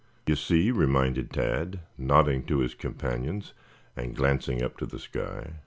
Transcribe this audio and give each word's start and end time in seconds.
"You 0.25 0.35
see," 0.35 0.71
reminded 0.71 1.29
Tad, 1.29 1.81
nodding 1.95 2.45
to 2.47 2.57
his 2.61 2.73
companions 2.73 3.53
and 3.95 4.15
glancing 4.15 4.63
up 4.63 4.75
to 4.77 4.87
the 4.87 4.97
sky. 4.97 5.57